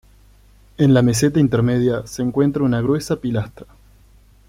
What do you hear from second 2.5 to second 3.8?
una gruesa pilastra.